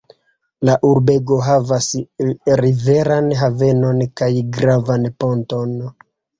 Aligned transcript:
La 0.69 0.77
urbego 0.91 1.37
havas 1.49 1.89
riveran 2.65 3.29
havenon 3.43 4.03
kaj 4.23 4.33
gravan 4.59 5.09
ponton. 5.23 5.81